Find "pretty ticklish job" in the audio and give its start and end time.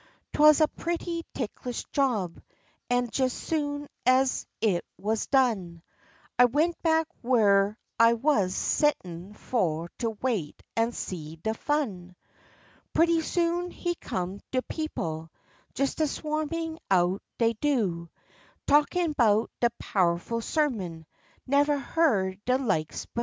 0.69-2.41